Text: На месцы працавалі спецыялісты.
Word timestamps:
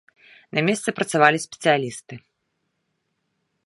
На 0.57 0.61
месцы 0.69 0.89
працавалі 1.01 1.43
спецыялісты. 1.45 2.13